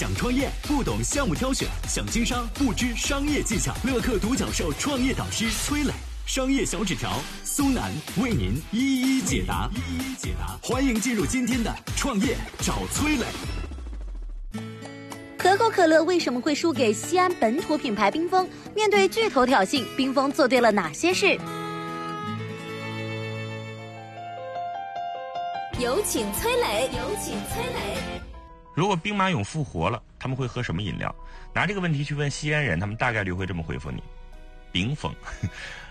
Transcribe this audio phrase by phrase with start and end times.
[0.00, 3.74] 想创业不懂项目挑选，想经商不知商业技巧。
[3.84, 5.92] 乐客独角兽创业导师崔磊，
[6.24, 9.68] 商业小纸条苏南为您一一解答。
[9.74, 13.26] 一一解答，欢迎进入今天的创业找崔磊。
[15.36, 18.48] 可口可乐为什么会输给西安本土品牌冰峰？
[18.74, 21.38] 面对巨头挑衅，冰峰做对了哪些事？
[25.78, 28.20] 有请崔磊，有请崔磊。
[28.74, 31.14] 如果兵马俑复活了，他们会喝什么饮料？
[31.52, 34.02] 拿这个问题去问西安人，他们大概率会这么回复你：
[34.70, 35.12] 冰峰，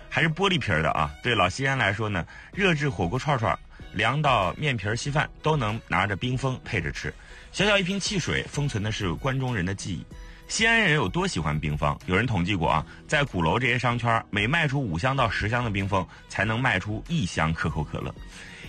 [0.09, 1.13] 还是玻璃瓶的啊？
[1.21, 3.57] 对老西安来说呢，热制火锅串串、
[3.93, 7.13] 凉到面皮稀饭都能拿着冰峰配着吃。
[7.51, 10.05] 小小一瓶汽水，封存的是关中人的记忆。
[10.47, 11.95] 西安人有多喜欢冰峰？
[12.05, 18.13] 有人统计过啊，在鼓楼这些商圈，每卖出五箱到十箱的冰峰，才能卖出一箱可口可乐。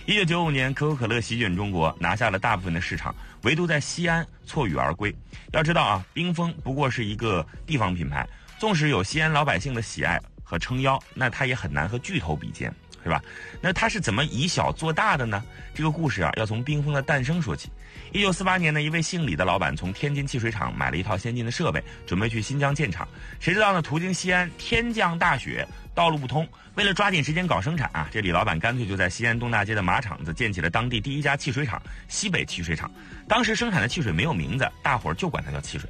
[0.07, 5.15] 一九九五年，可口可乐席卷中国，拿下了大部分的市场，唯独在西安错羽而归。
[5.53, 12.73] 要知道啊，冰峰不过是一个地方品牌，纵使有西安老百姓的喜爱和撑腰，那它也很难和巨头比肩。
[13.03, 13.21] 是吧？
[13.61, 15.43] 那他是怎么以小做大的呢？
[15.73, 17.69] 这个故事啊，要从冰峰的诞生说起。
[18.11, 23.07] 一九四八年呢，一位姓李的老板从天津汽水厂买了一套先进的设备，准备去新疆建厂。
[23.39, 23.81] 谁知道呢？
[23.81, 26.47] 途经西安，天降大雪，道路不通。
[26.75, 32.89] 为了抓紧时间搞生产啊，这李老板干脆就在西安东大街的马场子建起了当地第一家汽水厂——西北汽水厂。
[33.27, 35.89] 当时生产的汽水没有名字，大伙儿就管它叫汽水。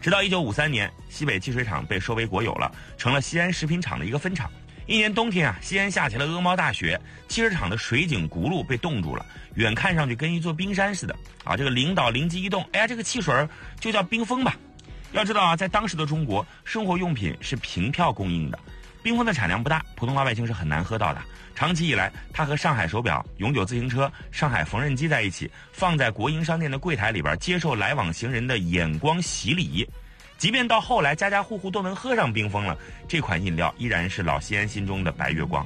[0.00, 4.50] 直到一九五三年，西北汽水厂被收为国有了，成了西安食品厂的一个分厂。
[4.92, 11.56] 一年冬天啊，西安下起了鹅毛大雪，汽车厂的水井轱辘被冻住了，远看上去跟一座冰山似的啊！
[11.56, 13.34] 这个领导灵机一动，哎呀，这个汽水
[13.80, 14.54] 就叫冰峰吧。
[15.12, 18.58] 要知道啊，在当时的中国，生活用品是凭票供应的，
[19.02, 21.22] 冰封的产量不大，普通老百姓是很难喝到的。
[21.54, 29.88] 长期以来，它和上海手表、永久自行车、上海缝纫机在一起，放在国营商店的柜台里边，接受来往行人的眼光洗礼。
[30.42, 32.76] 即便到后来，家家户户都能喝上冰峰了，
[33.06, 35.64] 这款饮料依然是老西安心中的白月光。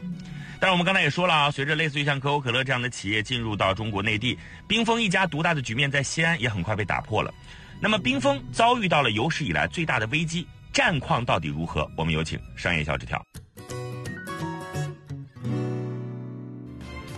[0.61, 4.39] 但是我们刚才也说了啊，随着类似于像可口可乐这样的企业进入到中国内地，
[4.69, 7.33] 冰峰一家独大的局面在西安也很快被打破了。
[7.81, 11.91] 那么冰峰遭遇到了有史以来最大的危机，战况到底如何？
[11.97, 13.25] 我们有请商业小纸条。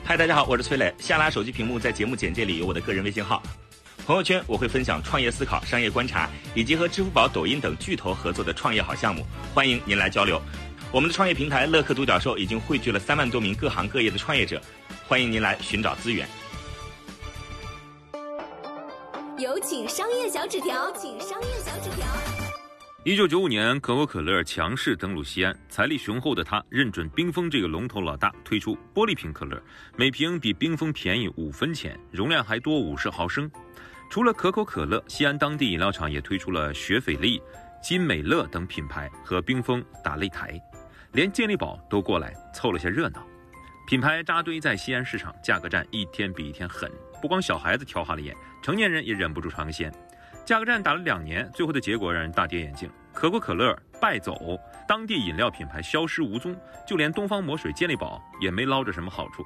[0.04, 0.94] 嗨，大家好，我是崔磊。
[1.00, 3.42] 下拉手机屏幕，在节目简介里有我的个人微信号。
[4.08, 10.40] 朋友圈我会分享创业思考、商业观察，以及和支付宝、抖音等巨头合作的创业好项目，欢迎您来交流。
[10.90, 14.58] 我们的创业平台乐客独角兽已经汇聚了三万多名各行各业的创业者，
[15.06, 16.26] 欢迎您来寻找资源。
[19.36, 22.06] 有请商业小纸条，请商业小纸条。
[23.04, 29.62] 一九九五年，可口可乐强势登陆西安，财力雄厚的他认准冰峰这个龙头老大，推出玻璃瓶可乐，
[29.96, 33.50] 每瓶比冰峰便宜五分钱，容量还多五十毫升。
[34.10, 37.42] 除了可口可乐，西安当地饮料厂也推出了雪菲力、
[37.82, 40.58] 金美乐等品牌和冰峰打擂台，
[41.12, 43.22] 连健力宝都过来凑了下热闹。
[43.86, 49.92] 品牌扎堆在西安市场，价格战一天比一天狠，不光小孩子挑花了眼，成年人也忍不住尝鲜。
[50.44, 59.44] 价格战打了两年，最后的结果让人大跌眼镜：可口可乐败走，当地饮料品牌消失无踪，就连东方魔水、健力宝也没捞着什么好处。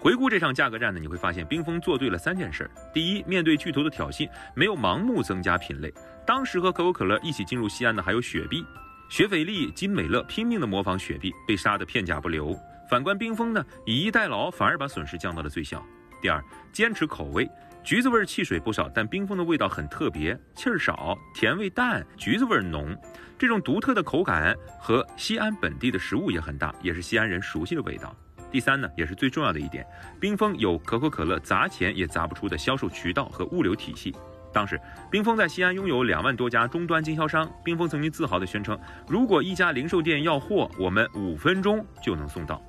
[0.00, 5.92] 回顾这场价格战呢，你会发现冰峰做对了三件事：第一，面对巨头的挑衅，没有盲目增加品类。
[6.26, 8.64] 当时和可口可乐一起进入西安的还有雪碧、
[9.10, 12.58] 雪菲力、金美乐，拼命的模仿雪碧，被杀得片甲不留。
[12.88, 15.84] 反观冰峰呢，以逸待劳，反而把损失降到了最小。
[16.22, 17.46] 第二，坚持口味，
[17.84, 22.96] 橘子味汽水不少，但冰峰的味道很特别，气儿少，甜味淡，橘子味浓。
[23.38, 28.16] 这种独特的口感和西安本地的食物也很大，也是西安人熟悉的味道。
[28.50, 29.86] 第三呢，也是最重要的一点，
[30.20, 34.14] 冰峰有可口可乐砸钱也砸不出的销售渠道和物流体系。
[34.52, 34.80] 当时，
[35.10, 37.48] 冰峰在西安拥有两万多家终端经销商。
[37.62, 42.60] 冰峰曾经自豪地宣称：“如果一家零售店要货，我们五分钟就能送到。”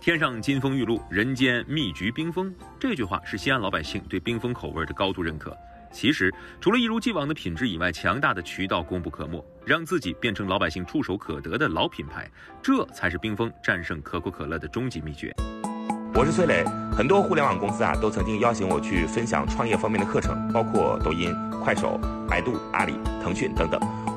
[0.00, 2.54] 天上金风玉露，人间蜜橘冰峰。
[2.78, 5.56] 这句话是西安老百姓对冰峰口味的高度认可。
[5.92, 12.28] 其实，除了一如既往的品质以外，强大的渠道功不可没，让自己变成老百姓触手可得的老品牌，
[12.62, 15.32] 这才是冰峰战胜可口可乐的终极秘诀。
[16.14, 16.64] 我是崔磊，
[16.96, 24.01] 很多互联网公司啊都曾经邀请我去分享创业方面的课程，包括抖音、快手、百度、阿里、腾讯等等。